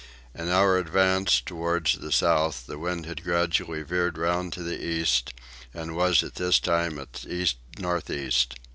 In 0.33 0.49
our 0.49 0.77
advances 0.79 1.41
towards 1.41 1.99
the 1.99 2.11
south 2.11 2.65
the 2.65 2.79
wind 2.79 3.05
had 3.05 3.23
gradually 3.23 3.83
veered 3.83 4.17
round 4.17 4.51
to 4.53 4.63
the 4.63 4.83
east 4.83 5.31
and 5.75 5.95
was 5.95 6.23
at 6.23 6.33
this 6.33 6.59
time 6.59 6.97
at 6.97 7.23
east 7.29 7.57
north 7.77 8.09
east. 8.09 8.55